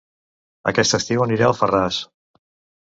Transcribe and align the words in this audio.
Aquest 0.71 0.97
estiu 1.01 1.27
aniré 1.27 1.47
a 1.49 1.51
Alfarràs 1.53 2.03